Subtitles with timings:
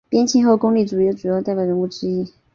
[0.09, 2.27] 边沁后功利主义的最重要代表人物之一。